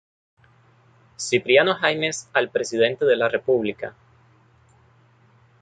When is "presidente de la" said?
2.49-3.29